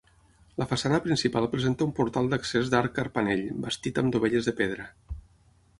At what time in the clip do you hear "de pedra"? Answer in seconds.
4.51-4.91